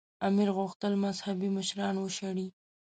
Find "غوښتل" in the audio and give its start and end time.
0.57-0.93